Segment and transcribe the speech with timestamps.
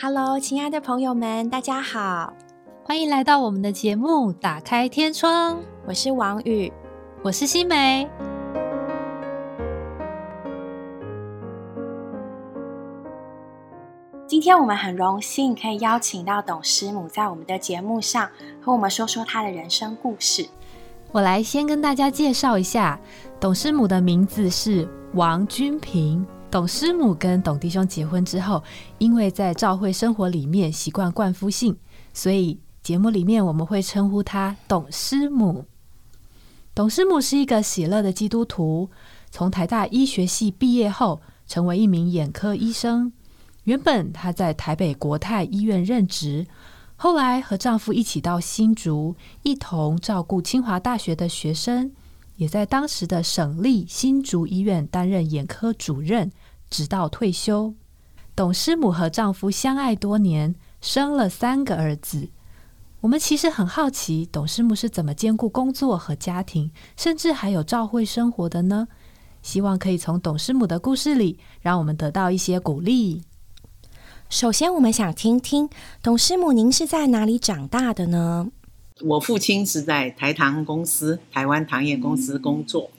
[0.00, 2.32] Hello，亲爱的朋友们，大家好，
[2.84, 5.56] 欢迎来到我们的节目《打开天窗》。
[5.88, 6.72] 我是王宇，
[7.20, 8.08] 我是新梅。
[14.28, 18.30] 今天我们很荣幸可以邀请到董师母在我们的节目上
[18.62, 20.48] 和我们说说她的人生故事。
[21.10, 23.00] 我来先跟大家介绍一下，
[23.40, 26.24] 董师母的名字是王君平。
[26.50, 28.62] 董师母跟董弟兄结婚之后，
[28.96, 31.76] 因为在教会生活里面习惯冠夫姓，
[32.14, 35.66] 所以节目里面我们会称呼她董师母。
[36.74, 38.88] 董师母是一个喜乐的基督徒，
[39.30, 43.12] 从台大医学系毕业后，成为一名眼科医生。
[43.64, 46.46] 原本她在台北国泰医院任职，
[46.96, 51.92] 后来和丈夫一起到新竹，一同照顾清华大学的学生。
[52.38, 56.30] 也在当时的省立新竹医院担任眼科主任，
[56.70, 57.74] 直到退休。
[58.36, 62.28] 董师母和丈夫相爱多年，生了三个儿子。
[63.00, 68.86] 我们其实很好奇，董师母是怎么兼顾工作和家庭，甚至还有照会生活的呢？
[69.42, 73.22] 希望可以从董师母的故事里，让我们得到一些鼓励。
[74.28, 75.68] 首先，我们想听听
[76.00, 78.48] 董师母，您是在哪里长大的呢？
[79.00, 82.90] 我父亲是在台糖公司、台湾糖业公司工作，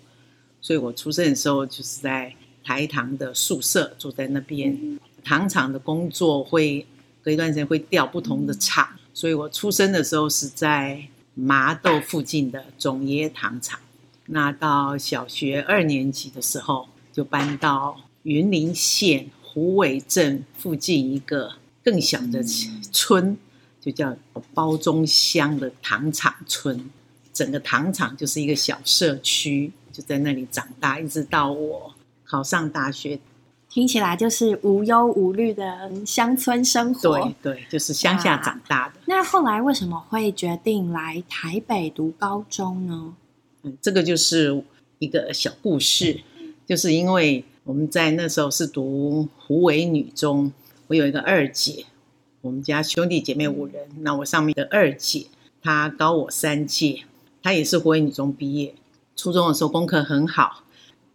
[0.61, 2.33] 所以我出生的时候就是在
[2.63, 4.99] 台糖的宿舍，住在那边。
[5.23, 6.85] 糖厂的工作会
[7.21, 13.79] 隔一段时间会调不同的厂，所以我出生的时候是在麻豆附近的种椰糖厂。
[14.27, 23.37] 那到小学二年级的时候，就搬到云林县虎尾镇附近一个更小的村。
[23.81, 24.15] 就叫
[24.53, 26.89] 包中乡的糖厂村，
[27.31, 31.93] 整个糖厂就是一个小社区，就在那里长大，一直到我
[32.25, 33.19] 考上大学。
[33.69, 37.31] 听起来就是无忧无虑的乡村生活。
[37.41, 38.95] 对对，就是乡下长大的。
[39.05, 43.13] 那后来为什么会决定来台北读高中呢？
[43.61, 44.63] 嗯，这个就是
[44.97, 46.19] 一个小故事，
[46.65, 50.51] 就是因为我们在那时候是读湖尾女中，
[50.87, 51.85] 我有一个二姐。
[52.41, 55.25] 我们家兄弟姐妹五人，那我上面的二姐，
[55.61, 57.03] 她高我三届，
[57.43, 58.73] 她也是湖北女中毕业。
[59.13, 60.63] 初中的时候功课很好，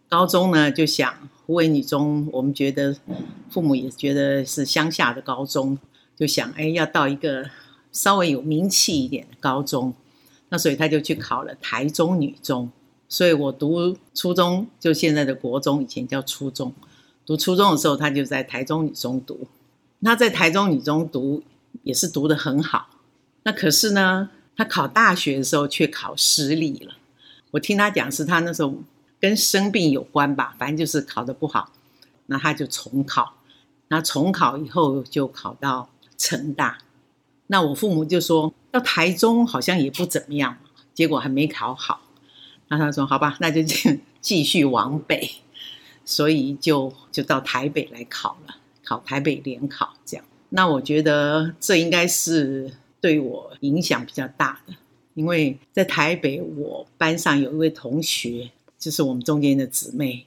[0.07, 2.95] 高中呢就想湖北女中，我们觉得
[3.49, 5.79] 父母也觉得是乡下的高中，
[6.15, 7.49] 就想哎要到一个
[7.91, 9.95] 稍微有名气一点的高中，
[10.49, 12.69] 那所以她就去考了台中女中。
[13.09, 16.71] 所以我读初中就现在的国中，以前叫初中，
[17.25, 19.47] 读初中的时候她就在台中女中读。
[20.03, 21.43] 他在台中女中读，
[21.83, 22.89] 也是读的很好。
[23.43, 26.93] 那可是呢，他考大学的时候却考失利了。
[27.51, 28.75] 我听他讲，是他那时候
[29.19, 31.71] 跟生病有关吧，反正就是考的不好。
[32.27, 33.35] 那他就重考，
[33.87, 36.79] 那重考以后就考到成大。
[37.47, 40.57] 那我父母就说到台中好像也不怎么样，
[40.93, 42.01] 结果还没考好。
[42.67, 43.61] 那他说好吧，那就
[44.19, 45.35] 继续往北，
[46.03, 48.55] 所以就就到台北来考了。
[48.85, 54.73] 考台北联考这样，那我觉得这应该是对我影响比较大的，
[55.15, 60.25] 因为在台北，我班上有一位同学，就是我们中间的姊妹，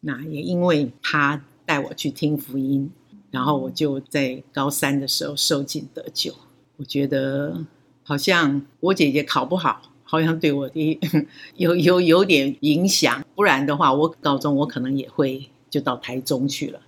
[0.00, 2.90] 那也因为她带我去听福音，
[3.30, 6.32] 然后我就在高三的时候受尽得救。
[6.76, 7.64] 我觉得
[8.02, 11.00] 好像我姐姐考不好，好像对我的
[11.56, 16.80] 有有有点影响，不然的话，我高中我可能也会就到台中去了。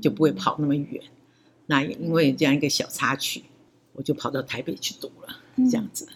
[0.00, 1.02] 就不会跑那么远，
[1.66, 3.44] 那也因为这样一个小插曲，
[3.94, 5.40] 我就跑到台北去读了。
[5.56, 6.06] 这样子，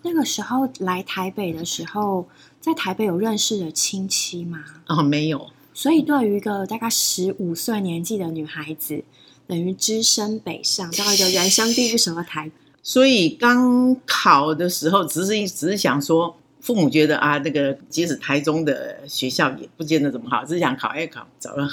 [0.00, 2.26] 那个时候来台北的时候，
[2.62, 4.64] 在台北有认识的亲戚吗？
[4.86, 5.50] 哦，没有。
[5.74, 9.04] 所以对于一个大概十五岁年纪的女孩子，
[9.46, 12.50] 等于只身北上到一个人生地不熟的台。
[12.82, 21.68] 所以刚考的时候，只是只是想说，父母觉得啊，那个即使台中的学校也不见得怎么好，只是想考一考，找了。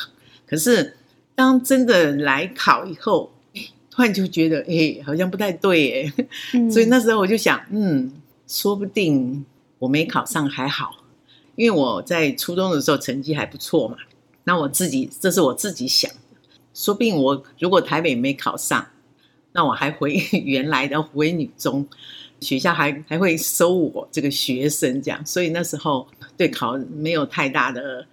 [0.46, 0.98] 可是。
[1.36, 3.32] 当真的来考以后，
[3.90, 8.12] 突然就觉得，哎，好像不太对，哎，所以那时候我就想，嗯，
[8.48, 9.46] 说不定
[9.80, 11.04] 我没考上还好，
[11.56, 13.98] 因为我在初中的时候成绩还不错嘛。
[14.46, 16.18] 那我自己，这是我自己想的，
[16.74, 18.86] 说不定我如果台北没考上，
[19.54, 20.14] 那我还回
[20.44, 21.88] 原来的回女中
[22.42, 25.26] 学校，还还会收我这个学生这样。
[25.26, 26.08] 所以那时候
[26.38, 28.06] 对考没有太大的。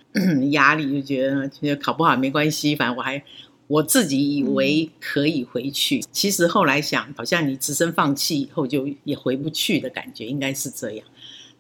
[0.51, 3.23] 压力就觉得，觉得考不好没关系，反正我还
[3.69, 6.03] 我自己以为可以回去。
[6.11, 11.07] 其实后来想，好像你直升放弃以后就也回不去的感觉，应该是这样。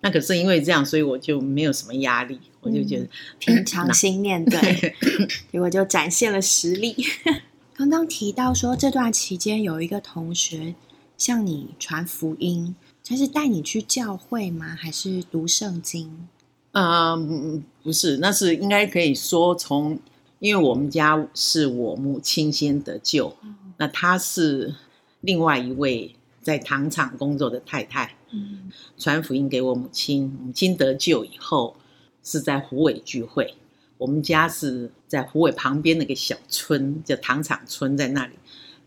[0.01, 3.07] 那可是因为这样，所以我就没有什么压力，我就觉得
[3.39, 4.97] 平常心面对，
[5.53, 6.97] 结果就展现了实力。
[7.77, 10.75] 刚刚提到说这段期间有一个同学
[11.17, 12.75] 向你传福音，
[13.07, 14.77] 他是带你去教会吗？
[14.77, 16.27] 还是读圣经？
[16.73, 19.99] 嗯，不是，那是应该可以说从，
[20.39, 23.37] 因为我们家是我母亲先得救，
[23.77, 24.75] 那她是
[25.21, 28.71] 另外一位在糖厂工作的太太，嗯。
[28.97, 31.77] 传福音给我母亲，母亲得救以后
[32.23, 33.55] 是在湖尾聚会，
[33.99, 38.35] 我们家是在湖尾旁边那个小村，叫糖厂村，在那里。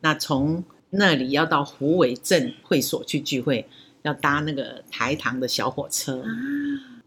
[0.01, 3.67] 那从那里要到湖尾镇会所去聚会，
[4.03, 6.21] 要搭那个台糖的小火车。
[6.21, 6.29] 啊，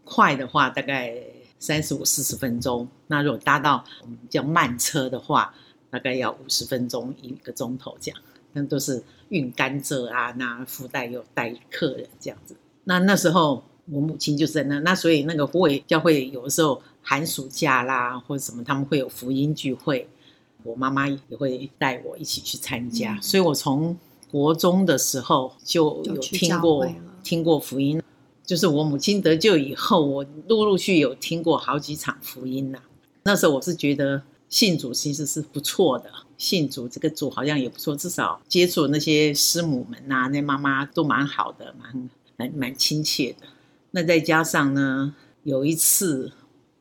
[0.07, 1.13] 快的话大概
[1.59, 5.53] 三十五四十分钟，那如果搭到我们叫慢车的话，
[5.89, 8.19] 大概要五十分钟一个钟头这样。
[8.53, 12.55] 那都是运甘蔗啊，那附带有带客人这样子。
[12.85, 20.07] 那那时候我母亲就是在那，那所以那个湖尾教会有的时候寒暑假啦或者什么，他们会有福音聚会，
[20.63, 23.13] 我妈妈也会带我一起去参加。
[23.13, 23.95] 嗯所以我从
[24.31, 26.87] 国中的时候就有听过
[27.23, 28.01] 听过福音，
[28.47, 32.79] 就是我母亲得救以后，我陆陆续有听过好几场福音呐、
[33.23, 43.47] 那时候我是觉得信主其实是不错的，信主这个主好像也不错，至少接触那些师母们呐、那妈妈都蛮好的，蛮蛮蛮亲切的。
[43.91, 46.31] 那再加上呢，有一次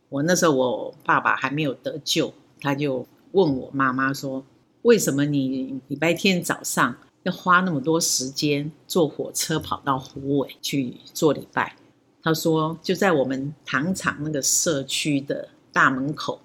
[0.09, 4.45] 我那时候我爸爸还没有得救，他就问我妈妈说
[4.83, 6.97] ：“为什么你礼拜天早上
[7.27, 11.75] 要花那么多时间坐火车跑到湖尾去做礼拜？”
[12.23, 16.41] 他说：“就在我们糖厂那个社区的大门口，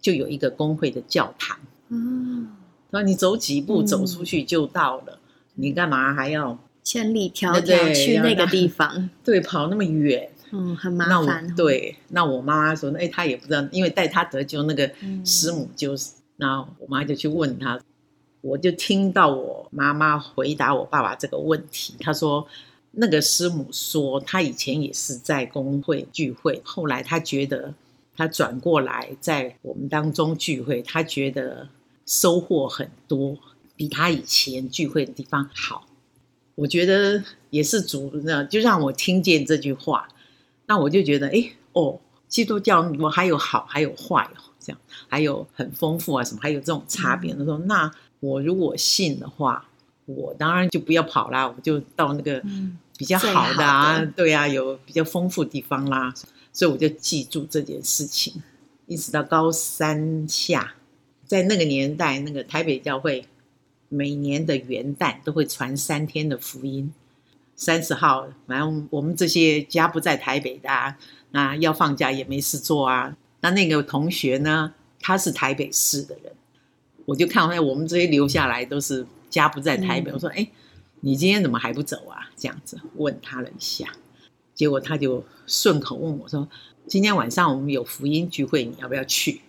[0.00, 1.58] 就有一个工会的教堂。
[1.88, 2.54] 嗯，
[2.90, 5.18] 他说你走几步嗯走出去就到了，
[5.54, 11.54] 你干嘛还要千里迢迢去那个地方， 对跑那么远？”嗯，很麻烦哦。
[11.54, 17.78] 对，那我妈妈说，哎，她也不知道，因为带她得救那个嗯师母就是，那我妈就去问她，
[18.40, 22.46] 我就听到我妈妈回答我爸爸这个问题，她说
[22.92, 27.74] 那个师母说，她以前也是在工会聚会，后来她觉得
[28.16, 31.68] 她转过来在我们当中聚会，她觉得
[32.06, 33.36] 收获很多，
[33.76, 35.86] 比她以前聚会的地方好。
[36.54, 40.08] 我觉得也是主呢，就让我听见这句话，
[40.66, 47.32] 那我就觉得，哎，哦，基督教我还有好，还有坏哦，这样还有很丰富啊，什么还有这种差别。
[47.34, 47.88] 他说，那
[48.20, 49.68] 我如果信的话，
[50.06, 56.12] 我当然就不要跑啦，我就到那个嗯比较好的啊，对啊，有比较丰富地方啦，
[56.52, 58.42] 所以我就记住这件事情，
[58.86, 60.74] 一直到高三下，
[61.26, 63.26] 在那个年代，那个台北教会
[63.88, 66.92] 每年的元旦都会传三天的福音。
[67.54, 70.96] 三十号，反正我们这些家不在台北的、啊，
[71.32, 73.16] 那要放假也没事做啊。
[73.40, 76.32] 那那个同学呢，他是台北市的人，
[77.08, 80.10] 我就看到哎我们这些留下来都是家不在台北。
[80.10, 80.46] 嗯我说，哎，
[81.00, 82.30] 你今天怎么还不走啊？
[82.36, 83.86] 这样子问他了一下，
[84.54, 86.46] 结果他就顺口问我说，
[86.86, 89.40] 今天晚上我们有福音聚会，你要不要去？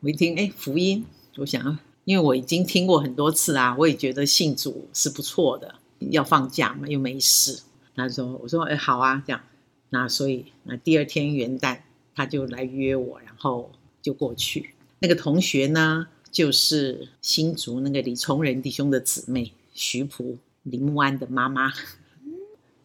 [0.00, 1.04] 我一听，哎，福音，
[1.36, 5.74] 我想，因为我已经听过很多次啊，我也觉得信主是不错的。
[5.98, 7.60] 要放假嘛，又没事。
[7.94, 9.42] 他说：“我说，哎，好啊，这样。
[9.90, 11.78] 那所以，那第二天元旦，
[12.14, 13.70] 他就来约我，然后
[14.02, 14.74] 就过去。
[14.98, 21.72] 那个同学呢，就是新竹那个李崇仁弟兄的姊妹徐璞林湾的妈妈。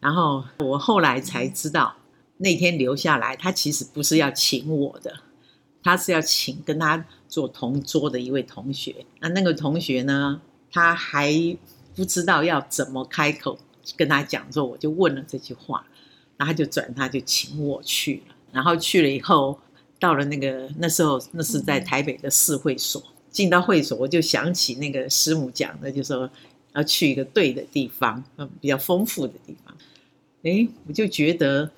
[0.00, 1.94] 然后我后来才知道，
[2.38, 5.20] 那天留下来，他其实不是要请我的，
[5.82, 9.06] 他是要请跟他做同桌的一位同学。
[9.20, 10.40] 那那个同学呢，
[10.72, 11.56] 他还
[11.94, 13.58] 不知道要怎么开口
[13.96, 15.86] 跟他讲，之后我就问了这句话，
[16.36, 18.34] 然后就转他就请我去了。
[18.50, 19.58] 然后去了以后，
[20.00, 23.00] 到了那个那时候那是在台北的市会所，
[23.32, 26.30] 进到会所我就想起那个师母讲的，就说
[26.74, 29.74] 要去一个对的地方，嗯，比较丰富的地方。
[30.44, 31.70] 哎，我就觉得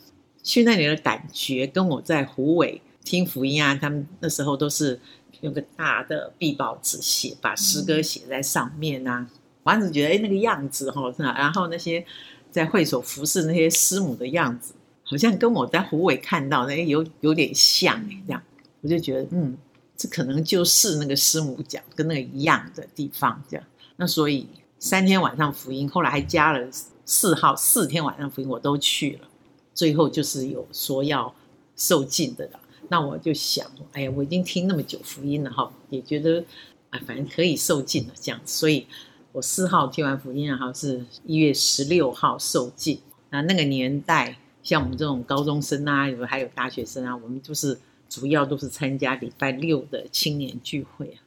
[0.42, 4.98] 去那里的感觉跟我在湖尾听福音啊，他们那时候都是
[5.42, 9.28] 用个大的壁报纸写，把诗歌写在上面啊。
[9.62, 11.14] 我当时觉得，哎，那个样子哈？
[11.18, 12.04] 然后那些
[12.50, 18.42] 在会所服侍那些师母的样子，好像跟我在湖尾看到的诶有有点像哎，这样
[18.80, 19.56] 我就觉得，嗯，
[19.96, 23.64] 这可能就是那个师母讲跟那个一样的地方，这样。
[23.96, 24.46] 那所以
[24.78, 26.68] 三天晚上福音，后来还加了
[27.04, 29.28] 四号四天晚上福音，我都去了。
[29.72, 31.34] 最后就是有说要
[31.76, 32.60] 受尽的了。
[32.88, 36.44] 那我就想，哎呀，我已经听那么久福音了哈，也觉得
[36.90, 38.40] 啊，反正可以受尽了这样。
[38.44, 38.86] 所以
[39.32, 43.00] 我四号听完福音，然后是一月十六号受尽。
[43.30, 51.18] 那那个年代，像我们这种高中生啊，有还有大学生啊，我们就是主要都是参加礼拜六的青年聚会。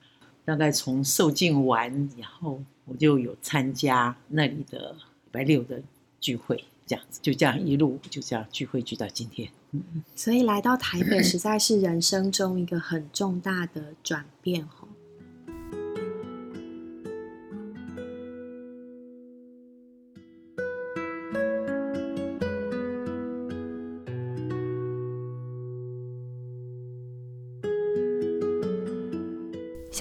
[0.45, 5.81] 大概从受尽完以后，我就有参加那里的礼拜六的
[6.21, 9.49] 聚会，这样子就这样一路就这样聚会聚到今天。
[10.15, 14.86] 所以来到台北，实在是人生中一个很重大的转变哦。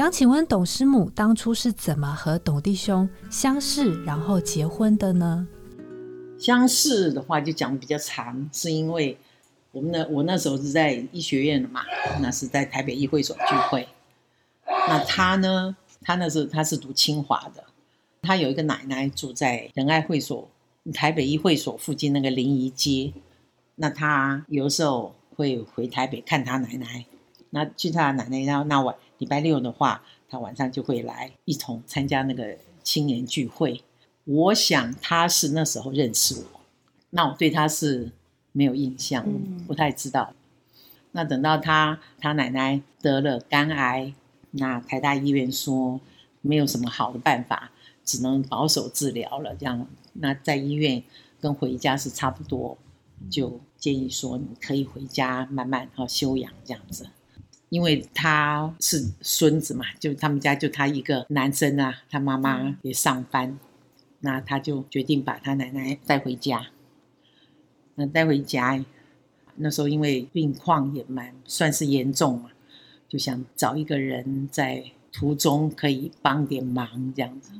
[0.06, 5.48] 想请问董师母当初是怎么和董弟兄相识，然后结婚的呢？
[6.38, 9.18] 相识的话就讲比较长，是因为
[9.72, 11.80] 我们的我那时候是在医学院的嘛，
[12.22, 13.88] 那是在台北医会所聚会。
[14.86, 17.64] 那他呢，他那时候他是读清华的，
[18.22, 20.48] 他有一个奶奶住在仁爱会所
[20.94, 23.12] 台北医会所附近那个临沂街，
[23.74, 27.06] 那他有时候会回台北看他奶奶，
[27.50, 28.94] 那去他奶奶那那晚。
[29.18, 33.82] 礼拜六的话，他晚上就会来一同参加那个青年聚会。
[34.24, 36.60] 我想他是那时候认识我，
[37.08, 38.12] 那我对他是
[38.52, 39.26] 没有印象，
[39.66, 40.34] 不太知道。
[41.12, 44.12] 那等到他他奶奶得了肝癌，
[44.50, 45.98] 那台大医院说
[46.42, 47.70] 没有什么好的办法，
[48.04, 49.56] 只能保守治疗了。
[49.56, 51.02] 这样，那在医院
[51.40, 52.76] 跟回家是差不多，
[53.30, 57.06] 就建议说你可以回家慢慢好休养这样子。
[57.68, 63.58] 因为他是孙子嘛，就他们家就他一个男生啊，他妈妈也上班，
[64.20, 66.68] 那他就决定把他奶奶带回家。
[67.96, 68.84] 那带回家，
[69.56, 72.50] 那时候因为病况也蛮算是严重嘛，
[73.08, 77.52] 就想找一个人在途中可以帮点忙这样子。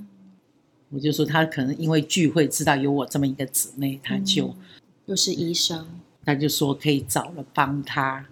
[0.91, 4.55] 我就说他可能因为聚会知道有我这么一个姊妹，他就
[5.07, 5.85] 又是医生，
[6.25, 8.27] 他就说可以找了帮他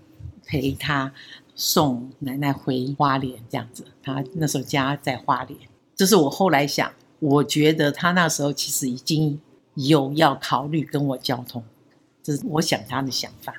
[0.46, 1.12] 陪他。
[1.54, 5.58] 送奶奶回花莲这样子，他那时候家在花莲。
[5.94, 9.40] 这是我后来想，我觉得他那时候其实已经
[9.74, 11.62] 有要考虑跟我交通，
[12.22, 13.54] 这是我想他的想法。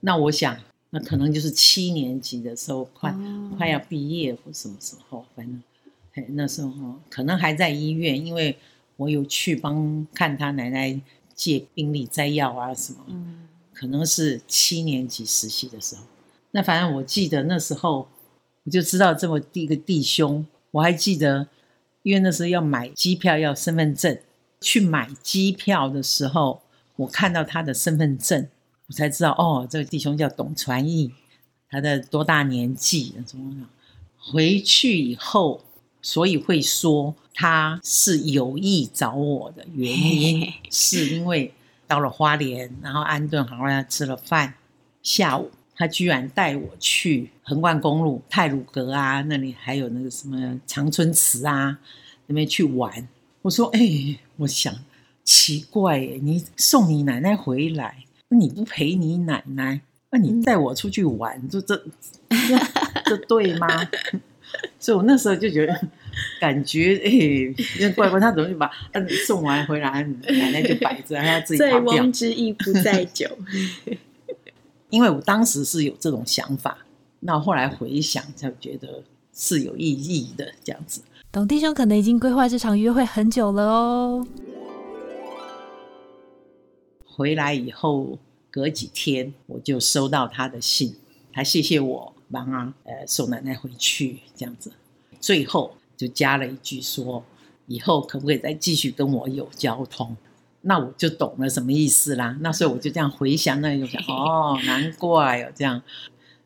[0.00, 0.56] 那我想，
[0.90, 3.14] 那可能就是七年级的时候，快
[3.56, 5.46] 快要毕业或什么时候，反
[6.14, 8.58] 正那时候可能还在医院，因为
[8.96, 11.00] 我有去帮看他奶奶
[11.34, 12.98] 借病历摘要啊什么，
[13.72, 16.02] 可能是七年级实习的时候。
[16.56, 18.08] 那反正我记得那时候，
[18.64, 20.46] 我就知道这么一个弟兄。
[20.70, 21.46] 我还记得，
[22.02, 24.18] 因为那时候要买机票要身份证，
[24.58, 26.62] 去买机票的时候，
[26.96, 28.48] 我看到他的身份证，
[28.86, 31.12] 我才知道哦，这个弟兄叫董传义，
[31.68, 33.12] 他的多大年纪？
[33.26, 33.68] 怎么
[34.16, 35.62] 回去以后，
[36.00, 41.52] 所以会说他是有意找我的原因，是因为
[41.86, 44.54] 到了花莲，然后安顿好了吃了饭，
[45.02, 45.50] 下午。
[45.76, 51.78] 他居然带我去横贯公路泰鲁阁啊，那里还有那个什么长春池啊，
[52.26, 53.06] 那边去玩。
[53.42, 54.74] 我说：“哎，我想
[55.22, 57.98] 奇怪，你送你奶奶回来，
[58.30, 59.80] 你不陪你奶奶，
[60.10, 61.84] 那你带我出去玩，这这
[63.04, 63.68] 这对吗？”
[64.80, 65.88] 所以，我那时候就觉得
[66.40, 71.80] 感觉哎，怪怪，他怎么就把嗯送完回来，奶奶就摆着，他自己跑掉。
[71.80, 73.28] 醉翁之意不在酒。
[74.90, 76.78] 因为我当时是有这种想法，
[77.20, 79.02] 那后来回想才觉得
[79.32, 81.02] 是有意义的这样子。
[81.32, 84.26] 董弟兄可能已经规划这场约会很久了哦。
[87.04, 88.18] 回来以后
[88.50, 90.94] 隔几天我就收到他的信，
[91.32, 94.72] 他谢谢我帮啊，呃送奶奶回去这样子。
[95.20, 97.24] 最后就加了一句说，
[97.66, 100.16] 以后可不可以再继续跟我有交通？
[100.68, 102.36] 那我就懂了什么意思啦。
[102.40, 105.80] 那所以我就这样回想，那就想 哦，难怪哦这样。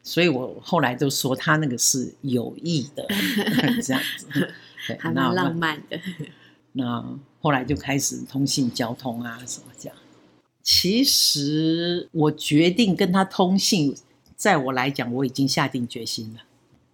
[0.03, 3.07] 所以我后来就说他那个是有意的
[3.83, 4.53] 这样子，
[4.99, 5.99] 还蛮浪漫的。
[6.73, 7.03] 那
[7.41, 9.97] 后来就开始通信交通啊什么这样。
[10.63, 13.97] 其实我决定跟他通信，
[14.37, 16.43] 在我来讲我已经下定决心了。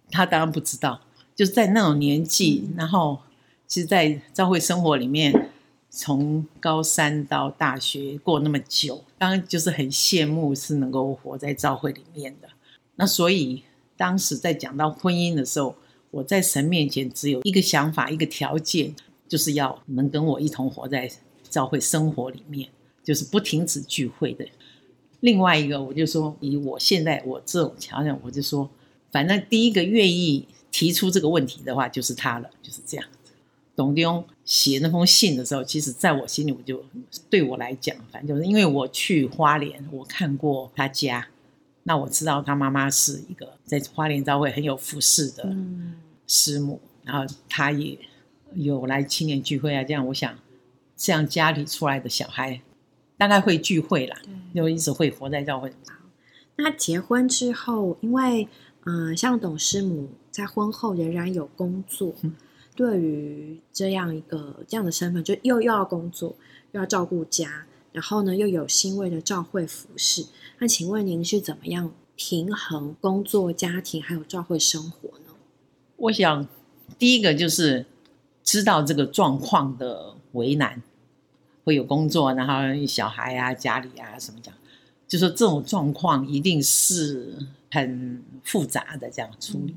[0.09, 1.01] 他当然不知道，
[1.35, 3.19] 就是在那种年纪，然后
[3.67, 5.46] 其实，在教会生活里面。
[5.89, 12.49] 从高三到大学过那么久，当然就是很羡慕是能够活在教会里面的。
[12.95, 13.63] 那所以
[13.95, 15.75] 当时在讲到婚姻的时候，
[16.11, 18.95] 我在神面前只有一个想法，一个条件，
[19.27, 21.09] 就是要能跟我一同活在
[21.49, 22.69] 教会生活里面，
[23.03, 24.45] 就是不停止聚会的。
[25.21, 28.69] 另外一个，我就说以我现在我这种条件，我就说，
[29.11, 33.07] 反正第一个愿意提出这个问题的话，就是他了，就是这样。
[33.77, 36.83] 董弟兄写那封信的时候，其实在我心里，我就
[37.29, 41.27] 对我来讲，反正就是因为我去花莲，我看过他家，
[41.83, 45.55] 那我知道他妈妈是一个在花莲教会很有服饰的
[46.25, 47.99] 师母，然后他也
[48.55, 50.37] 有来青年聚会啊，这样我想，
[50.95, 52.59] 这样家里出来的小孩
[53.15, 54.17] 大概会聚会啦，
[54.55, 55.71] 就一直会活在教会。
[56.55, 58.47] 那结婚之后，因为
[58.89, 62.15] 嗯、像董师母在婚后仍然有工作，
[62.77, 66.35] 对于这样一个这样的身份，就又又要工作，
[66.73, 70.27] 又要照顾家，然后呢又有欣慰的照会服饰。
[70.59, 75.33] 那请问您是怎么样平衡工作、家庭还有照会生活呢？
[75.95, 76.47] 我想
[76.99, 77.87] 第一个就是
[78.43, 80.83] 知道这个状况的为难，
[81.63, 84.53] 会有工作，然后小孩啊、家里啊什么讲，
[85.07, 87.35] 就说这种状况一定是
[87.71, 89.75] 很复杂的这样处理。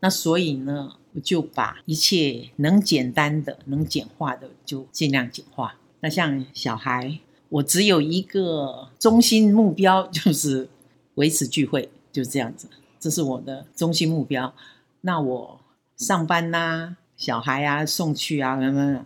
[0.00, 5.76] 那所以呢，我就把一切能简单的、能简化的就尽量简化。
[6.00, 10.68] 那像小孩，我只有一个中心目标， 就是
[11.16, 12.68] 维持聚会，就是这样子，
[13.00, 14.54] 这是我的中心目标。
[15.00, 15.60] 那我
[15.96, 19.04] 上班呐、小孩啊送去啊，什么，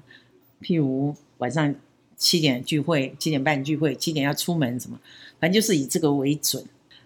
[0.61, 1.75] 譬如晚上
[2.17, 4.99] 七点聚会，七点半聚会，七点要出门什么，
[5.41, 6.63] 反正就是以这个为准。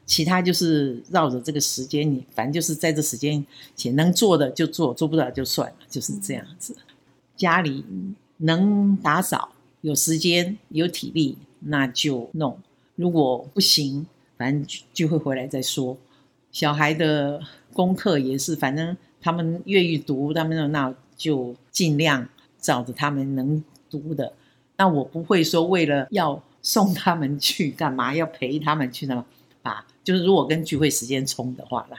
[0.06, 3.44] 其他就是绕着这个时间，你反正就是在这时间
[3.74, 6.76] 前能做的就做，做不了就算了，就是这样子。
[7.36, 7.84] 家里
[8.38, 12.56] 能打扫，有时间有体力，那就弄；
[12.94, 14.06] 如果不行，
[14.38, 15.98] 反正聚聚会回来再说。
[16.52, 24.32] 小孩的功课也是，反正他们愿意读，他们那就尽量找着他们能读的。
[24.78, 29.26] 那我不会说为了要送他们去干嘛，要陪他们去干嘛，
[29.66, 31.96] 把就是如果跟聚会时间冲的话啦，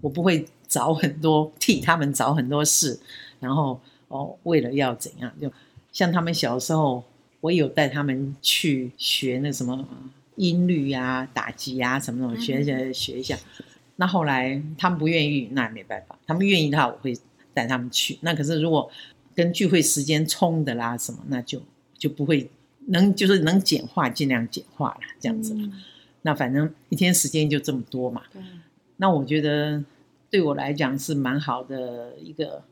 [0.00, 3.00] 我不会找很多替他们找很多事，
[3.40, 5.52] 然后哦为了要怎样，就
[5.92, 7.02] 像他们小时候，
[7.40, 9.84] 我有带他们去学那什么
[10.36, 13.36] 音律啊、打击啊什么什么，学学学一下。
[13.96, 16.16] 那后来他们不愿意，那也没办法。
[16.26, 17.12] 他们愿意的话，我会
[17.52, 18.18] 带他们去。
[18.22, 18.88] 那可是如果
[19.34, 21.60] 跟聚会时间冲的啦什么，那就
[21.98, 22.48] 就不会
[22.86, 25.54] 能就是能简化，尽量简化啦，这样子。
[25.54, 25.72] 嗯
[26.22, 28.22] 那反正一天时间就这么多嘛。
[28.96, 29.82] 那我觉得
[30.30, 32.62] 对我来讲是蛮好的一个，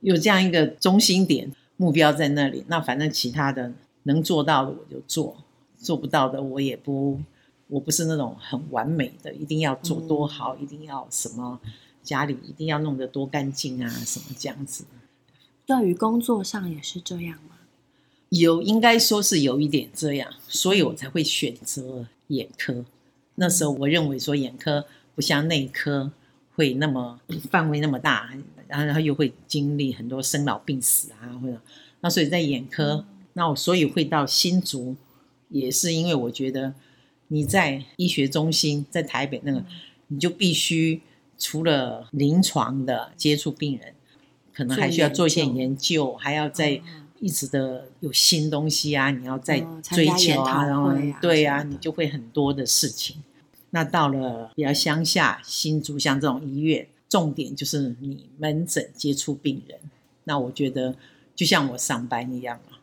[0.00, 2.64] 有这样一个中心点目标在那里。
[2.68, 5.36] 那反正其他的能做到的我就做，
[5.76, 7.20] 做不到的我也不，
[7.68, 11.60] 我不是那种很完美的，一定要做多好，一定要什么
[12.02, 14.84] 家里一定要弄得多干净啊，什么这样子。
[15.64, 17.56] 对于工作上也是这样吗？
[18.30, 22.84] 有应该说是有一点这样，所以我才会选择眼科。
[23.34, 26.10] 那时候我认为说眼科不像内科
[26.54, 28.30] 会那么范围那么大，
[28.66, 31.60] 然后然后又会经历很多生老病死啊，或者
[32.00, 34.96] 那所以在眼科，那我所以会到新竹，
[35.50, 36.74] 也是因为我觉得
[37.28, 39.64] 你在医学中心在台北那个，
[40.08, 41.02] 你就必须
[41.38, 43.94] 除了临床的接触病人，
[44.52, 46.80] 可能还需要做一些研究研究，还要在。
[47.20, 53.16] 嗯一直的有新东西啊，你要再追求啊，然后对啊，你就会很多的事情。
[53.70, 59.78] 那到了比较乡下新竹像这种医院，重点就是你门诊接触病人。
[60.24, 60.94] 那我觉得
[61.34, 62.78] 就像我上班一样嘛。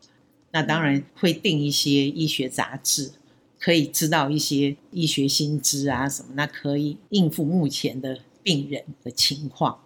[0.52, 3.12] 那当然会订一些医学杂志，
[3.58, 9.80] 可以知道一些医学新知啊什么，那可以应付目前的病人的情况。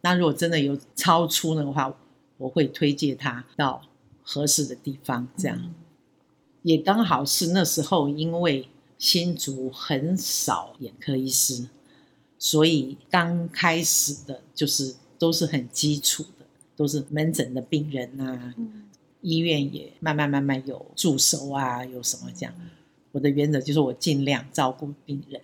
[0.00, 1.94] 那如果真的有超出的话，
[2.38, 3.82] 我会推荐他到
[4.32, 5.58] 合适的地方，这样。
[5.58, 5.74] 嗯
[6.62, 11.66] 也刚好是那时候，因为新竹很少眼科医师，
[12.38, 16.44] 所以刚开始的就是都是很基础的，
[16.76, 18.54] 都是门诊的病人啊。
[18.58, 18.84] 嗯
[19.22, 22.54] 医院也慢慢慢慢有助手啊，有什么这样。
[23.12, 25.40] 我的原则就是我尽量照顾病人。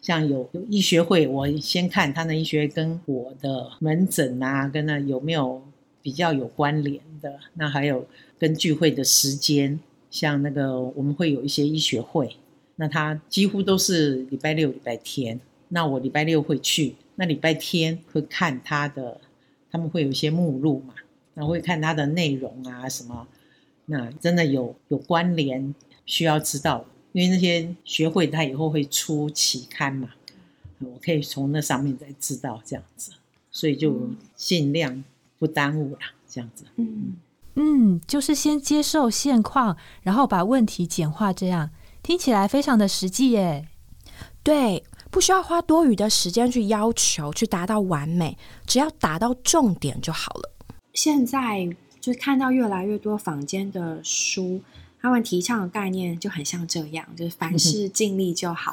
[0.00, 5.62] 像有有医学会，我先看他的医学会跟我的门诊啊，跟那有没有
[6.02, 7.38] 比较有关联的。
[7.54, 8.06] 那还有
[8.38, 9.78] 跟聚会的时间，
[10.10, 12.36] 像那个我们会有一些医学会，
[12.76, 15.40] 那它几乎都是礼拜六、礼拜天。
[15.70, 19.20] 那我礼拜六会去，那礼拜天会看他的，
[19.70, 20.94] 他们会有一些目录嘛，
[21.34, 23.28] 然后会看他的内容啊什么。
[23.84, 25.74] 那真的有有关联
[26.06, 30.10] 需要知道，因为那些学会他以后会出期刊嘛，
[30.80, 33.12] 我可以从那上面再知道这样子，
[33.50, 35.04] 所以就尽量
[35.38, 36.64] 不耽误啦，这样子。
[36.76, 37.16] 嗯，
[37.54, 41.70] 嗯，就是先接受现况，然后把问题简化，这样
[42.02, 43.68] 听起来非常的实际耶。
[44.42, 50.50] 对，不需要花多余的时间去要求，去达到完美，只要达到重点就好了。
[50.94, 51.68] 现在
[52.00, 54.60] 就看到越来越多坊间的书，
[55.00, 58.72] 他们提倡的概念就很像这样，就是凡事尽力就好。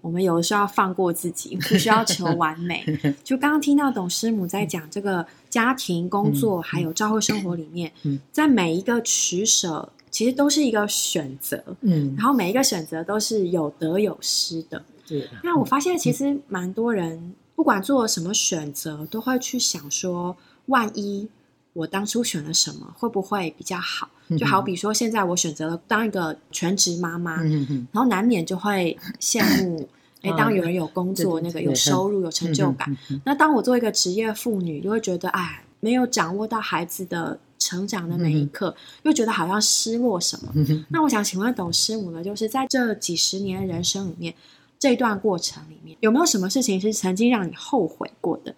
[0.00, 2.84] 我们有的时候要放过自己，不需要求完美。
[3.24, 7.92] 就刚刚听到董师母在讲这个家庭、工作还有教会生活里面，
[8.30, 11.62] 在每一个取舍，其实都是一个选择。
[11.80, 14.82] 嗯，然后每一个选择都是有得有失的。
[15.06, 15.28] 对。
[15.42, 21.28] 那我发现其实蛮多人，不管做什么选择，都会去想说，万一。
[21.72, 24.08] 我当初选了什么，会不会比较好？
[24.38, 29.88] 就好比说，现在我选择了当一个全职妈妈，然后难免就会羡慕，
[30.20, 32.94] 哎，当有人有工作，那个有收入、有成就感。
[33.24, 40.52] 那当我做一个职业妇女，就会觉得，哎，没有掌握到孩子的成长的每一刻，又觉得好像失落什么。
[40.90, 44.34] 那我想请问董师母呢，就是在这几十年人生里面，
[44.78, 48.54] 这段过程里面，有没有什么事情是曾经让你后悔过的？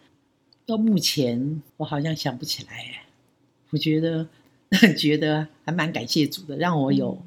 [0.71, 3.07] 到目前，我好像想不起来哎。
[3.71, 4.27] 我觉得
[4.97, 7.19] 觉得还蛮感谢主的，让我有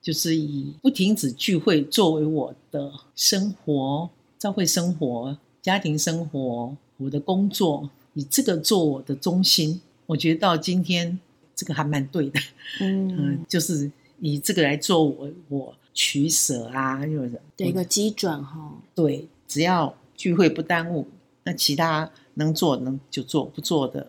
[0.00, 9.80] 就是以不停止聚会作为我的生活、教会生活、家庭生活、我的工作，以这个做我的中心。
[10.06, 11.18] 我觉得到今天
[11.56, 12.40] 这个还蛮对的，
[12.80, 18.76] 嗯， 就是以这个来做我我取舍啊，有的的一个基准哈。
[18.94, 21.08] 对，只要聚会不耽误，
[21.44, 24.08] 那其他能做能就做，不做的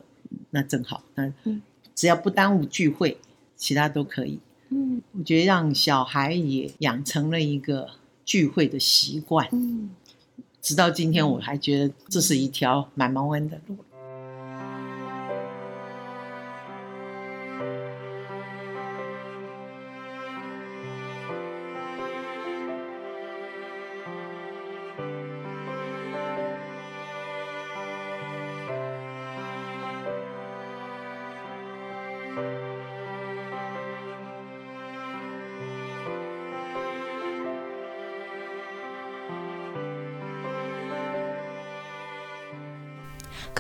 [0.52, 1.62] 那正好，那嗯。
[1.96, 3.20] 只要不耽误聚会，
[3.56, 4.40] 其他都可以。
[4.70, 7.88] 嗯，我觉得让小孩也养成了一个
[8.26, 9.48] 聚会的习惯。
[9.52, 9.92] 嗯，
[10.60, 13.78] 直到今天，我还觉得这是一条蛮毛弯的路。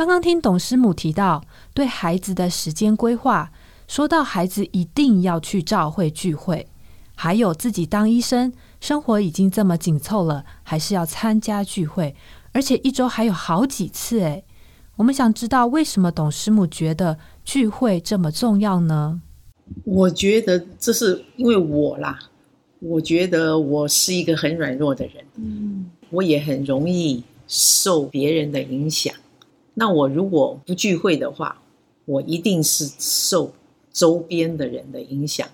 [0.04, 3.54] 刚刚听董师母提到对孩子的时间规划，
[3.88, 6.68] 说到孩子一定要去教会聚会，
[7.16, 12.18] 还有自己当医生，生活已经这么紧凑了，还是要参加聚会，
[12.52, 14.20] 而且一周还有好几次。
[14.20, 14.44] 诶，
[14.98, 19.22] 我们想知道为什么董师母觉得聚会这么重要呢？
[19.86, 22.20] 我觉得这是因为我啦，
[22.82, 29.16] 我觉得我是一个很软弱的人，嗯，我也很容易受别人的影响。
[29.76, 31.62] 那我如果不聚会的话，
[32.06, 33.52] 我一定是受
[33.92, 35.48] 周边的人的影响。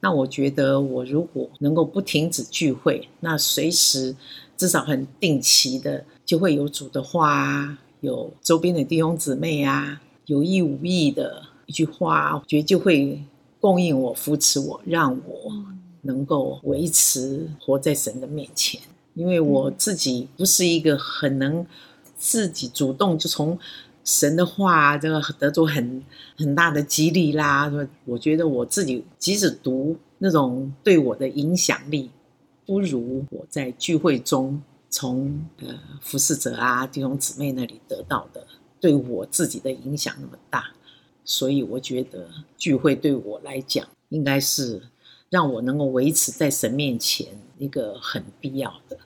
[0.00, 4.16] 那我觉得，我如果能够不停止聚会，那随时
[4.56, 13.22] 至少很定期的就会有主的话，有周边的弟兄姊妹啊，有意无意的一句话，我觉得就会
[13.60, 15.52] 供应我、扶持我，让我
[16.00, 18.80] 能够维持活在神的面前。
[19.12, 21.66] 因为我自己不是一个很能。
[22.20, 23.58] 自己主动就从
[24.04, 26.04] 神的话这个得着很
[26.36, 27.72] 很大的激励啦。
[28.04, 32.10] 我觉得我自己即使读那种对我的影响力，
[32.66, 35.68] 不如我在聚会中从呃
[36.02, 38.46] 服侍者啊弟兄姊妹那里得到的
[38.78, 40.72] 对我自己的影响那么大。
[41.24, 42.28] 所以我觉得
[42.58, 44.82] 聚会对我来讲，应该是
[45.30, 48.98] 让我能够维持在神面前一个很必要的。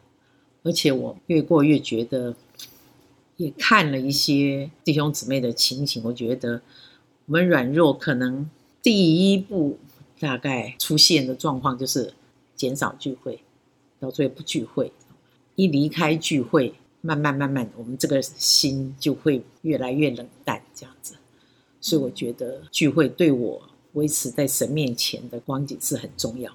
[0.65, 2.35] 而且我越过越觉得。
[3.37, 6.63] 也看了一些弟兄姊妹的情形，我觉得
[7.27, 8.49] 我们软弱，可能
[8.81, 9.79] 第一步
[10.21, 12.15] 大概出现的状况就是
[12.55, 13.41] 减少聚会，
[13.99, 14.93] 到最后不聚会。
[15.57, 21.17] 一离开聚会，慢慢慢慢，我们这个心就会越来越冷淡，这样子。
[21.81, 23.63] 所以我觉得聚会对我
[23.95, 26.53] 维持在神面前的光景是很重要。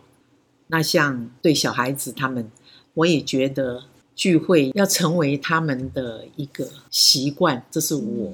[0.67, 2.49] 那像对小孩子他们，
[2.93, 3.83] 我也觉得。
[4.19, 8.33] 聚会要成为他们的一个习惯，这是我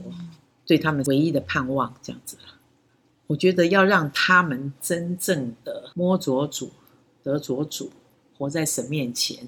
[0.66, 1.94] 对他们唯一的盼望。
[2.02, 2.56] 这样子了，
[3.28, 6.72] 我觉得要让他们真正的摸着主、
[7.22, 7.92] 得着主、
[8.36, 9.48] 活在神面前，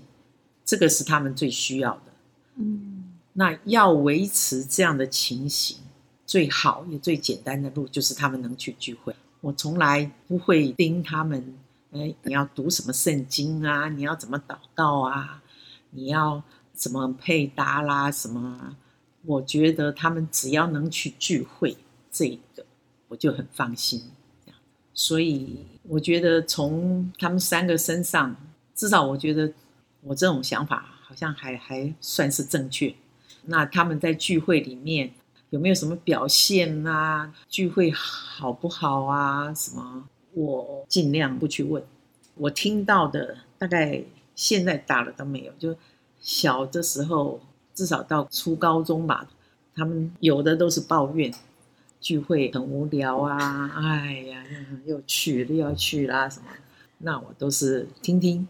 [0.64, 2.14] 这个是他们最需要的。
[2.58, 5.80] 嗯，那要维持这样的情形，
[6.28, 9.16] 最好也最简单的路就是他们能去聚会。
[9.42, 11.56] 我从来不会盯他们，
[11.94, 13.90] 哎，你要读什么圣经啊？
[13.90, 15.42] 你要怎么祷告啊？
[15.98, 18.12] 你要怎么配搭啦？
[18.12, 18.78] 什么？
[19.26, 21.76] 我觉得他们只要能去聚会，
[22.12, 22.64] 这个
[23.08, 24.04] 我就很放心。
[24.94, 28.36] 所以我觉得从他们三个身上，
[28.76, 29.52] 至少我觉得
[30.02, 32.94] 我这种想法好像还还算是正确。
[33.46, 35.12] 那他们在聚会里面
[35.50, 37.34] 有没有什么表现啊？
[37.50, 39.52] 聚会好不好啊？
[39.52, 40.08] 什么？
[40.34, 41.84] 我尽量不去问，
[42.36, 44.04] 我听到的大概
[44.38, 45.76] 现在大了都没有，就
[46.22, 47.42] 小的时候
[47.74, 49.28] 至少到初高中吧，
[49.76, 51.34] 他们有的都是抱怨
[52.00, 54.46] 聚会很无聊啊，哎呀，
[54.86, 56.46] 又去又要去啦什么，
[57.00, 58.48] 那我都是听听，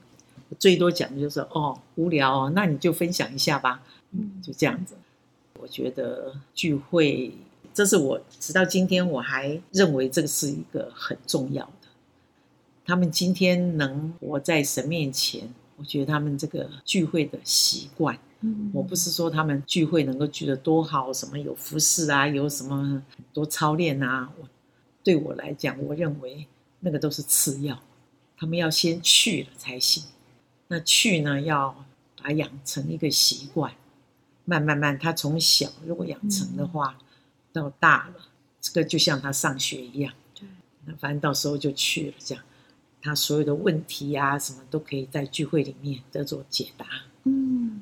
[0.59, 4.95] 最多讲的就是哦无聊哦，那你就分享一下吧，嗯就这样子。
[5.59, 7.31] 我觉得聚会，
[7.73, 11.87] 这是我直到今天我还认为这个是一个很重要的。
[12.85, 18.69] 他们今天能活在神面前，我觉得他们这个聚会的习惯，嗯。
[18.73, 22.77] 我不是说他们聚会能够聚得多好，什么有服饰啊，有什么
[23.15, 24.47] 很多操练啊，我
[25.03, 26.47] 对我来讲，我认为
[26.79, 27.79] 那个都是次要，
[28.35, 30.03] 他们要先去了才行。
[30.67, 31.85] 那去呢，要
[32.17, 33.71] 把它养成一个习惯，
[34.43, 36.97] 慢慢慢，他从小如果养成的话，
[37.53, 38.15] 到大了，
[38.59, 40.45] 这个就像他上学一样，对，
[40.85, 42.43] 那反正到时候就去了，这样，
[43.07, 46.85] 他所有的问题啊，什么都可以在聚会里面得做解答。
[47.23, 47.81] 嗯，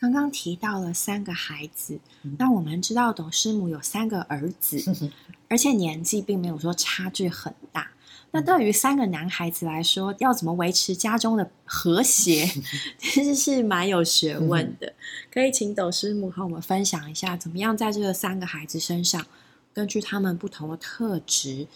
[0.00, 5.10] 刚刚提到了三个孩子，嗯那我们知道董师母有三个儿子，
[5.50, 7.90] 而且年纪并没有说差距很大。
[8.30, 12.46] 那对于三个男孩子来说，要怎么维持家中的和谐，
[12.98, 14.94] 其实是蛮有学问的。
[15.30, 19.26] 可以请董师母和我们分享一下，怎么样在这个三个孩子身上，
[19.74, 21.66] 根据他们不同的特质，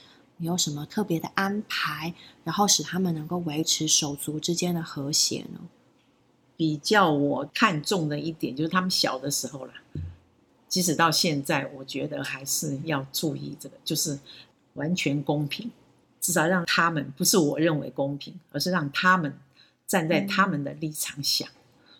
[0.43, 5.61] 你有什么特别的安排，然后使他们能够维持手足之间的和谐呢？
[6.57, 9.75] 比较我看重的一点就是他们小的时候啦，
[10.69, 14.19] 即使到现在，我觉得还是要注意这个，就是
[14.75, 15.71] 完全公平，
[16.21, 19.33] 至少让他们不是我认为公平，而是让他们
[19.87, 21.49] 站在他们的立场想。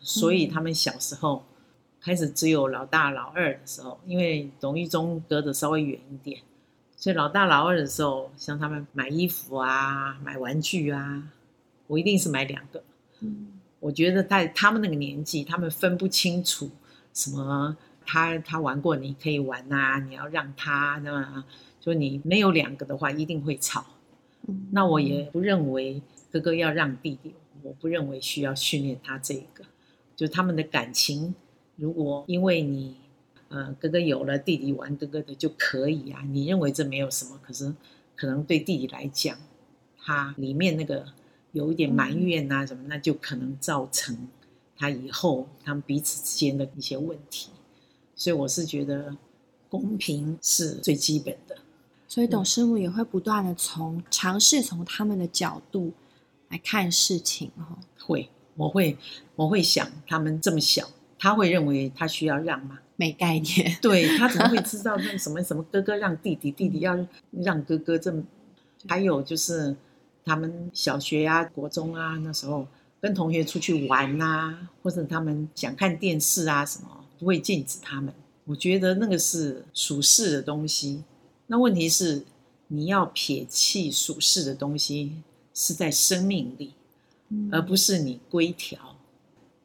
[0.01, 1.45] 所以他们小时候
[2.01, 6.43] 开始只有老大老二的时候，因为董玉中隔得稍微远一点，
[7.03, 11.33] 所以老大老二的时候，像他们买衣服啊、买玩具啊，
[11.89, 12.81] 我一定是买两个。
[13.19, 13.49] 嗯
[13.81, 16.71] 我觉得在他们那个年纪，他们分不清楚
[17.13, 21.45] 什么他他玩过，你可以玩啊，你要让他那么，
[21.81, 23.85] 就你没有两个的话，一定会吵。
[24.47, 27.35] 嗯那我也不认为哥哥要让弟弟，
[27.65, 29.65] 我不认为需要训练他这个，
[30.15, 31.35] 就他们的感情，
[31.75, 32.95] 如果因为你
[33.53, 37.75] 呃哥哥有了弟弟玩哥哥的就可以啊，你认为这没有什么，可是
[38.17, 39.37] 可能对弟弟来讲，
[40.03, 41.05] 他里面那个
[41.53, 44.27] 有一点埋怨啊什么，那就可能造成
[44.77, 47.51] 他以后他们彼此之间的一些问题，
[48.17, 49.15] 所以我是觉得
[49.69, 51.59] 公平是最基本的。
[52.09, 55.93] 所以董师傅也会不断的从尝试从他们的角度
[56.49, 57.79] 来看事情哦。
[57.99, 58.97] 会，我会，
[59.37, 62.81] 我会想，他们这么小，他会认为他需要让吗？
[63.03, 66.97] 没概念，对 他怎么会知道那什么什么哥哥让弟弟，弟弟要
[67.33, 68.23] 让哥哥这么？
[68.87, 69.75] 还有就是
[70.25, 72.65] 他们小学啊、国中啊那时候
[73.01, 76.87] 跟同学出去玩啊，或者他们想看电视啊什么，
[77.19, 78.15] 不会禁止他们。
[78.45, 81.03] 我觉得那个是属世的东西。
[81.49, 82.25] 那问题是，
[82.69, 85.13] 你要撇弃属世的东西，
[85.53, 86.75] 是在生命里。
[87.51, 88.95] 而不是你规条。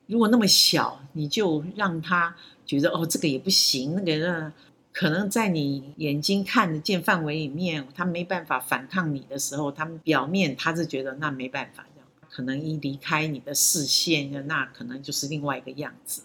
[0.05, 2.33] 如果那么小，你就让他
[2.67, 4.53] 觉得哦，这个也不行，那个呢，
[4.91, 11.85] 可能在你眼睛看得见范围里面，他没办法反抗你的时候，他们表面他是觉得那没办法，
[12.29, 16.23] 可能一离开你的视线，那可能就是另外一个样子。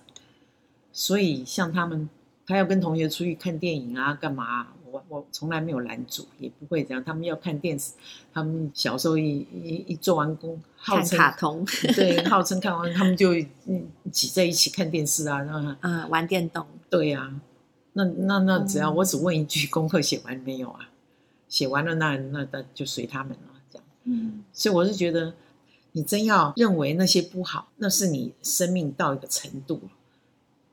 [0.92, 2.10] 所以像他们，
[2.46, 4.66] 他要跟同学出去看电影啊，干嘛？
[4.92, 7.02] 我我从来没有拦阻，也不会这样。
[7.02, 7.92] 他们要看电视，
[8.32, 11.64] 他们小时候一一一做完工，号看称卡通，
[11.96, 13.32] 对，号称看完，他们就
[13.66, 17.34] 嗯挤在一起看电视啊，那嗯，玩电动，对呀、
[17.94, 20.90] 那那那只要嗯我只问一句，功课写完没有啊？
[21.48, 23.86] 写完了，那那那就随他们了，这样。
[24.04, 25.34] 嗯所以我是觉得，
[25.92, 29.80] 你真要认为那些不好，那是你生命到一个程度。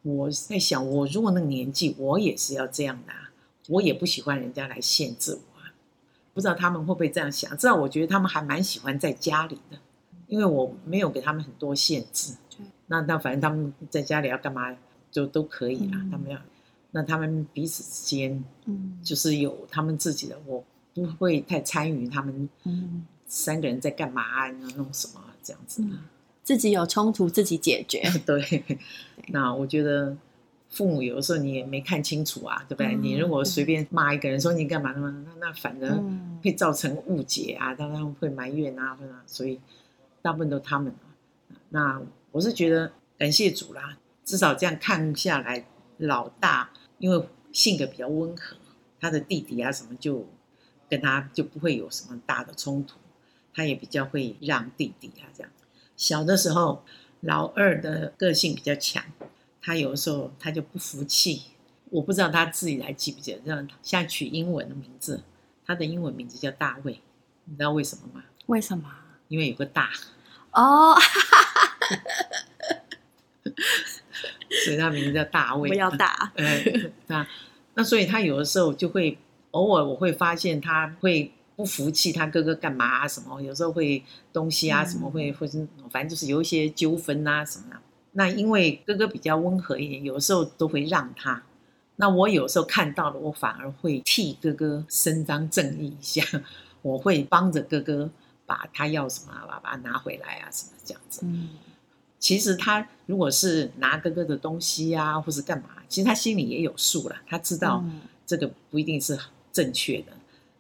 [0.02, 3.29] 我在想，我如果那个年纪，我也是要这样的、啊，
[3.70, 5.72] 我也不喜欢人家来限制我啊。
[6.34, 7.50] 不知道他们会不会这样想？
[7.58, 9.78] 至少我觉得他们还蛮喜欢在家里的，
[10.28, 12.66] 因为我没有给他们很多限制对。
[12.88, 14.76] 那那反正他们在家里要干嘛
[15.10, 16.40] 就都可以啦，嗯他们要。
[16.92, 20.64] 那他们彼此之间嗯就是有他们自己的，我
[20.96, 25.82] 不会太参与他们嗯，三个人在干嘛啊，弄什么啊这样子。
[25.84, 26.00] 嗯
[26.42, 28.80] 自己有冲突自己解决， 对，
[29.30, 30.18] 那我觉得
[30.70, 32.94] 父母有的时候你也没看清楚啊，对不对？
[32.96, 35.26] 嗯你如果随便骂一个人说你干嘛呢？
[35.26, 39.60] 那那反而嗯会造成误解啊，当然会埋怨啊，或者所以
[40.22, 41.10] 大部分都他们啊。
[41.70, 42.02] 那
[42.32, 45.66] 我是觉得感谢主啦，至少这样看下来，
[45.98, 48.56] 老大因为性格比较温和，
[49.00, 50.28] 他的弟弟啊什么就
[50.88, 52.98] 跟他就不会有什么大的冲突，
[53.54, 55.52] 他也比较会让弟弟啊这样。
[55.98, 56.84] 小的时候，
[57.22, 59.04] 老二的个性比较强，
[59.62, 61.44] 他有的时候他就不服气，
[61.90, 65.24] 我不知道他自己还记不记得，这样像取英文的名字，
[65.66, 67.02] 他的英文名字叫大卫，
[67.46, 68.24] 你知道为什么吗？
[68.48, 68.84] 为什么？
[69.28, 69.92] 因为有个大，
[70.54, 70.96] 哦，
[74.66, 75.70] 所以他名字叫大卫。
[75.70, 76.64] 不要大，哎，
[77.08, 77.28] 那
[77.76, 79.18] 那所以他有的时候就会
[79.52, 87.80] 偶尔我会发现他会不服气他哥哥干嘛啊什么，有时候会东西啊嗯什么会会是反正就是有一些纠纷啊什么的。
[88.20, 91.42] 那因为哥哥比较温和一点，有的时候都会让他。
[91.96, 96.22] 那我有时候看到了，我反而会替哥哥伸张正义一下，
[96.82, 98.10] 我会帮着哥哥
[98.46, 101.22] 把他要什么啊把它拿回来啊什么这样子。
[101.24, 101.50] 嗯
[102.20, 109.18] 其实他如果是拿哥哥的东西啊，或是干嘛，其实他心里也有数了，他知道嗯这个不一定是
[109.54, 110.12] 正确的。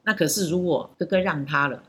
[0.03, 1.83] 那可是如果哥哥让他了，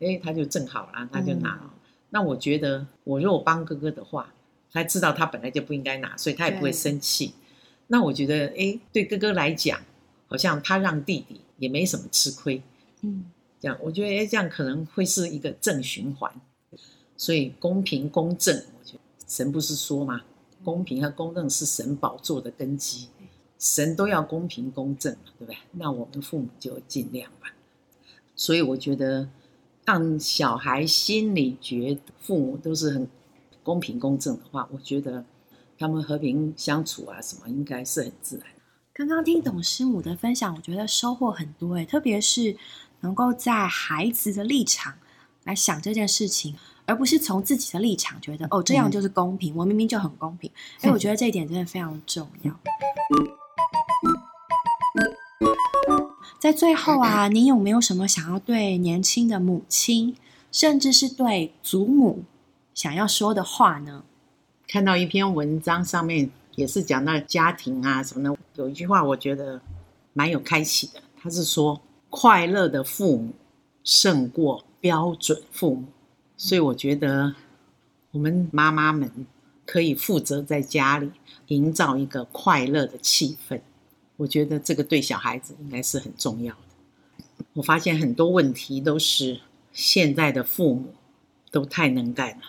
[0.00, 1.70] 哎，他就正好啦，他就拿了。
[2.10, 4.30] 那我觉得，我如果帮哥哥的话，
[4.74, 7.32] 他知道他本来就不应该拿，所以他也不会生气。
[7.86, 9.80] 那我觉得，哎，对哥哥来讲，
[10.26, 12.60] 好像他让弟弟也没什么吃亏。
[13.02, 13.24] 嗯
[13.60, 16.30] 这样，我觉得哎，这样可能会是一个正循环。
[17.16, 20.22] 所以公平公正，我觉得神不是说嘛，
[20.64, 23.08] 公平和公正是神宝座的根基，
[23.58, 25.56] 神都要公平公正嘛，对不对？
[25.72, 27.54] 那我们父母就尽量吧。
[28.34, 29.28] 所以我觉得，
[29.84, 33.06] 让小孩心里觉得父母都是很
[33.64, 35.24] 公平公正的话，我觉得
[35.76, 38.46] 他们和平相处啊，什么应该是很自然。
[38.92, 42.54] 刚刚听董师母的分享，我觉得收获很多诶，特别是
[43.00, 44.94] 能够在孩子的立场
[45.42, 46.54] 来想这件事情，
[46.86, 50.48] 而不是从自己的立场觉得哦这样就是公平，我明明就很公平。
[50.82, 52.60] 哎，我觉得这一点真的非常重要。
[56.38, 60.14] 在最后啊， 您有没有什么想要对年轻的母亲，
[60.52, 62.22] 甚至是对祖母
[62.74, 64.04] 想要说的话呢？
[64.66, 69.60] 看到一篇文章，上面也是讲到家庭啊什么的，有一句话我觉得
[70.12, 71.00] 蛮有开启的。
[71.16, 73.32] 他是说，快乐的父母
[73.84, 75.84] 胜过标准父母。
[76.36, 77.34] 所以我觉得，
[78.10, 79.26] 我们妈妈们
[79.64, 81.10] 可以负责在家里
[81.46, 83.60] 营造一个快乐的气氛。
[84.16, 86.60] 我觉得这个对小孩子应该是很重要的。
[87.52, 89.40] 我发现很多问题都是
[89.72, 90.92] 现在的父母
[91.50, 92.44] 都太能干了。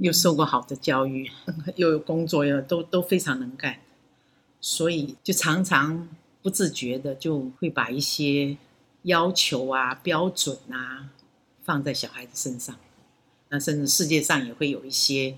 [0.00, 1.30] 又受过好的教育，
[1.76, 3.80] 又有工作，又都都非常能干，
[4.60, 6.08] 所以就常常
[6.40, 8.56] 不自觉的就会把一些
[9.02, 11.10] 要求啊、标准啊
[11.62, 12.74] 放在小孩子身上。
[13.50, 15.36] 那甚至世界上也会有一些，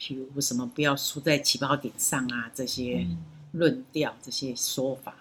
[0.00, 3.06] 譬如什么不要输在起跑点上啊，这些
[3.52, 5.14] 论调、这些说法，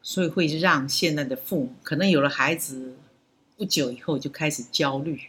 [0.00, 2.96] 所以会让现在的父母可能有了孩子
[3.56, 5.20] 不久以后就开始焦虑。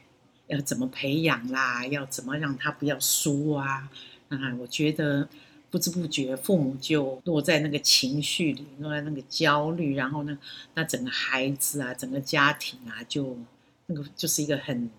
[0.50, 1.88] 要怎么培养啦？
[1.88, 3.90] 要怎么让他不要输啊？
[4.28, 5.28] 啊，我觉得
[5.72, 10.38] 不知不觉父母就落在那个情绪里，落在那个焦虑，然后呢，
[10.74, 13.38] 那整个孩子啊，整个家庭啊，就
[13.86, 14.90] 那个就是一个很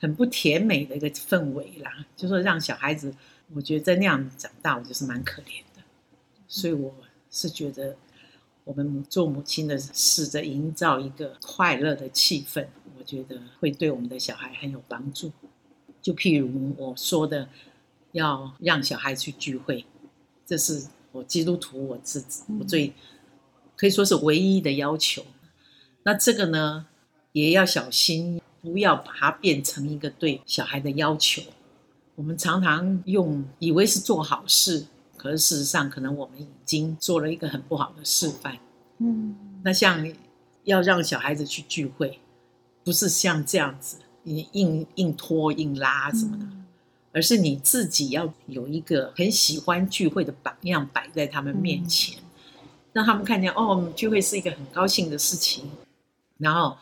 [0.00, 2.06] 很不甜美的一个氛围啦。
[2.16, 3.14] 就说让小孩子，
[3.52, 5.82] 我觉得在那样长大，我就是蛮可怜的。
[6.46, 6.94] 所以我
[7.30, 7.96] 是觉得，
[8.64, 12.66] 我们做母亲的试着营造一个快乐的气氛。
[12.98, 15.30] 我觉得会对我们的小孩很有帮助。
[16.00, 17.48] 就譬如我说的，
[18.12, 19.84] 要让小孩去聚会，
[20.46, 22.92] 这是我基督徒我自己我最
[23.76, 25.24] 可以说是唯一的要求。
[26.04, 26.86] 那这个呢，
[27.32, 31.42] 也要小心，不要把它变成一个对小孩的要求。
[32.14, 34.86] 我们常常用以为是做好事，
[35.24, 38.58] 可是事实上，可能我们已经做了一个很不好的示范。
[38.98, 39.34] 嗯
[39.64, 40.06] 那像
[40.64, 42.20] 要让小孩子去聚会。
[42.84, 46.46] 不是像这样子，你硬硬拖硬拉什么的，
[47.12, 52.18] 而是你自己要有一个很喜欢聚会的榜样摆在他们面前，
[52.92, 55.70] 让他们看见哦，聚会是一个很高兴的事情。
[56.36, 56.76] 然后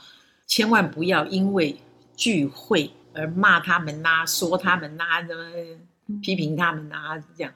[0.48, 1.81] 千万不要因为
[2.16, 5.45] 聚会而骂他们呐、说他们呐、怎么
[6.20, 7.55] 批评他们呐、这样。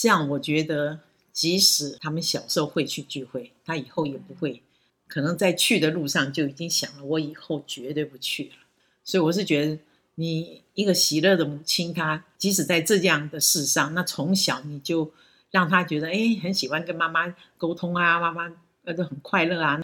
[0.00, 1.00] 这样我觉得，
[1.32, 4.62] 即使他们小时候会去聚会，他以后也不会。
[5.08, 8.54] 可能在去的路上就已经想了，我以后绝对不去了。
[9.02, 9.76] 所以我是觉得，
[10.14, 15.12] 你一个喜乐的母亲，她即使在这样的事上，那从小你就
[15.50, 19.82] 让她觉得，哎，很喜欢跟妈妈沟通啊，妈妈呃都很快乐啊。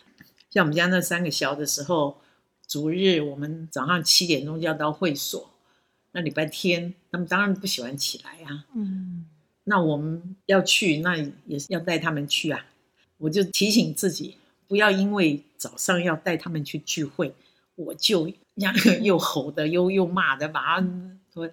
[0.48, 2.20] 像我们家那三个小的时候，
[2.68, 5.50] 主日我们早上七点钟就要到会所，
[6.12, 8.66] 那礼拜天他们当然不喜欢起来啊。
[8.76, 9.23] 嗯
[9.64, 12.66] 那我们要去，那也是要带他们去啊。
[13.18, 14.36] 我就提醒自己，
[14.68, 17.34] 不要因为早上要带他们去聚会，
[17.76, 20.86] 我就 又又吼的又又骂的，把他
[21.32, 21.48] 说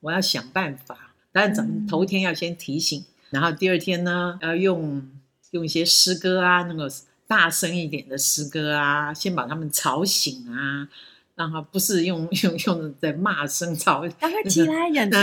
[0.00, 1.14] 我要想办法。
[1.32, 5.06] 当然，咱们头一天要先提醒，然后第二天呢，要用
[5.50, 6.90] 用一些诗歌啊，那个
[7.26, 10.88] 大声一点的诗歌啊，先把他们吵醒啊，
[11.34, 15.18] 让他不是用 用用在骂声吵，赶快起来，这样子，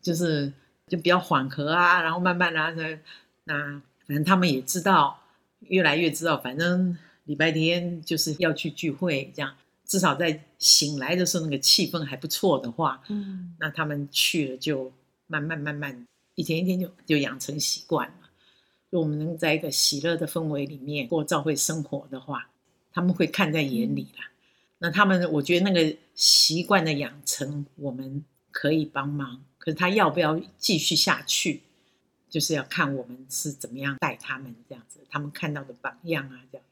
[0.00, 0.52] 就是
[0.86, 2.98] 就比较缓和啊，然后慢慢的
[3.44, 3.82] 那。
[4.06, 5.20] 反正他们也知道，
[5.60, 14.92] 越来越知道，反正礼拜天就是要去聚会，这样至少在醒来的时候那个气氛还不错的话，嗯，那他们去了就
[15.28, 18.14] 慢慢慢慢一天一天就就养成习惯了。
[18.90, 22.50] 就我们能在一个喜乐的氛围里面过教会生活的话，
[22.92, 24.28] 他们会看在眼里啦。
[24.78, 31.62] 那他们我觉得那个习惯的养成，我们可以帮忙，可是他要不要继续下去？
[32.28, 36.64] 就是要看我们是怎么样带他们这样子，他们看到的榜样啊，这样。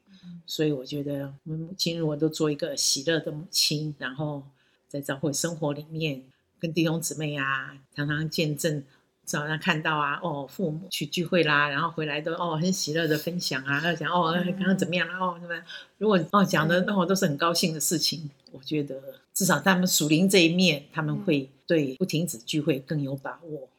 [0.45, 4.41] 所以我觉得我们母亲如果都做一个喜乐的母亲，然后
[4.87, 6.23] 在教会生活里面
[6.59, 8.83] 跟弟兄姊妹啊，常常见证，
[9.25, 15.61] 早上看到啊，哦，父母去聚会啦，然后回来都哦很喜乐的分享啊，要讲哦刚刚怎么样了哦什么？
[15.97, 19.01] 如果哦讲的那我都是很高兴的事情，我觉得
[19.39, 23.69] 至少他们属灵这一面，他们会对不停止聚会更有把握。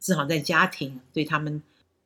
[0.00, 1.62] 至少在家庭对他们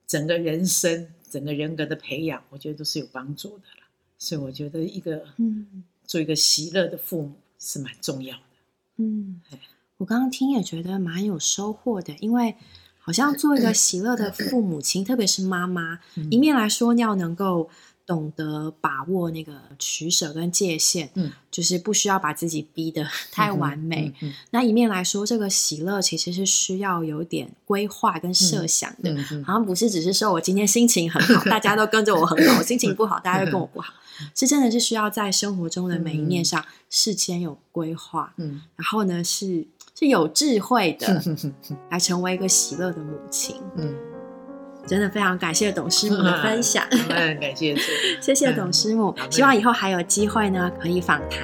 [0.08, 3.86] 整个人生、整个人格的培养，我觉得都是有帮助的了。
[4.18, 8.42] 所以我觉得一个嗯，做一个喜乐的父母是蛮重要的。
[8.96, 9.40] 嗯，
[9.98, 12.56] 我刚刚听也觉得蛮有收获的，因为
[12.98, 17.70] 好像做一个喜乐的父母亲，特别是妈妈，一面来说要能够。
[18.06, 24.14] 懂得把握那个取舍跟界限，嗯，就是不需要把自己逼得太完美。
[24.50, 29.12] 那一面来说，这个喜乐其实是需要有点规划跟设想的，
[29.44, 33.92] 好像不是只是说我今天心情很好， 大家都跟着我很好；我心情不好，大家都跟我不好。
[34.34, 39.66] 是真的是需要在生活中的每一面上事先有规划，嗯，然后呢是
[39.98, 41.22] 是有智慧的，
[41.90, 44.15] 来成为一个喜乐的母亲，嗯。
[44.86, 47.76] 真的非常感谢董师母的分享， 嗯，感谢，
[48.20, 49.14] 谢谢董师母。
[49.30, 51.40] 希望以后还有机会呢，可以访谈。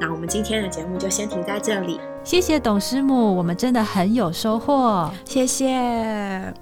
[0.00, 1.98] 那我们今天的节目就先停在这里。
[2.22, 5.10] 谢谢董师母，我们真的很有收获。
[5.24, 6.52] 谢谢。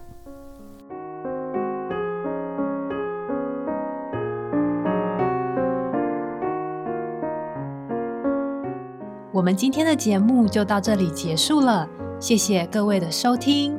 [9.32, 13.78] 我们今天的节目就到这里结束了，谢谢各位的收听。